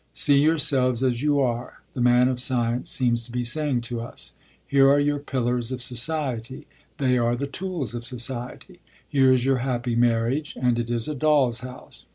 See 0.13 0.39
yourselves 0.41 1.03
as 1.03 1.21
you 1.21 1.39
are, 1.41 1.83
the 1.93 2.01
man 2.01 2.27
of 2.27 2.39
science 2.39 2.89
seems 2.89 3.23
to 3.25 3.31
be 3.31 3.43
saying 3.43 3.81
to 3.81 4.01
us. 4.01 4.33
Here 4.65 4.89
are 4.89 4.99
your 4.99 5.19
'pillars 5.19 5.71
of 5.71 5.79
society'; 5.83 6.65
they 6.97 7.19
are 7.19 7.35
the 7.35 7.45
tools 7.45 7.93
of 7.93 8.03
society. 8.03 8.79
Here 9.07 9.31
is 9.31 9.45
your 9.45 9.57
happy 9.59 9.95
marriage, 9.95 10.57
and 10.59 10.79
it 10.79 10.89
is 10.89 11.07
a 11.07 11.13
doll's 11.13 11.59
house. 11.59 12.07